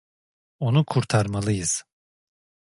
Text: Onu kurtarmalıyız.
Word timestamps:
Onu 0.59 0.83
kurtarmalıyız. 0.85 1.83